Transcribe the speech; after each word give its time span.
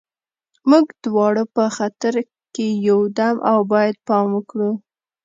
موږ 0.69 0.85
دواړه 1.05 1.43
په 1.55 1.63
خطر 1.77 2.13
کې 2.53 2.67
یو 2.87 3.01
او 3.51 3.59
باید 3.73 3.95
پام 4.07 4.27
وکړو 4.35 4.71